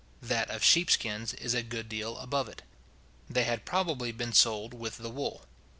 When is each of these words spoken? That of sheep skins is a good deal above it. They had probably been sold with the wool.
That 0.23 0.49
of 0.49 0.63
sheep 0.63 0.89
skins 0.89 1.35
is 1.35 1.53
a 1.53 1.61
good 1.61 1.87
deal 1.87 2.17
above 2.17 2.49
it. 2.49 2.63
They 3.29 3.43
had 3.43 3.65
probably 3.65 4.11
been 4.11 4.33
sold 4.33 4.73
with 4.73 4.97
the 4.97 5.11
wool. 5.11 5.43